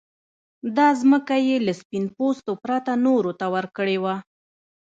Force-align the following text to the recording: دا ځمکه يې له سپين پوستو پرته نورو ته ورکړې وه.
دا 0.77 0.87
ځمکه 1.01 1.35
يې 1.47 1.57
له 1.65 1.73
سپين 1.81 2.05
پوستو 2.15 2.51
پرته 2.63 2.91
نورو 3.05 3.31
ته 3.39 3.45
ورکړې 3.55 3.97
وه. 4.03 4.15